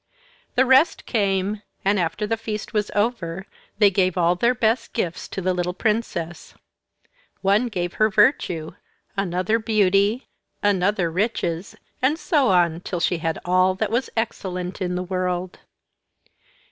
[0.55, 3.45] The rest came, and after the feast was over
[3.77, 6.55] they gave all their best gifts to the little princess;
[7.41, 8.71] one gave her virtue,
[9.15, 10.27] another beauty,
[10.63, 15.59] another riches, and so on till she had all that was excellent in the world.